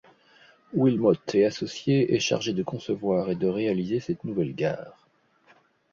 Wilmotte 0.73 1.35
et 1.35 1.45
Associés 1.45 2.11
est 2.15 2.19
chargé 2.19 2.53
de 2.53 2.63
concevoir 2.63 3.29
et 3.29 3.35
de 3.35 3.45
réaliser 3.45 3.99
cette 3.99 4.23
nouvelle 4.23 4.55
gare. 4.55 5.05